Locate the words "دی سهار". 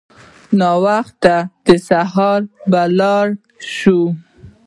1.65-2.41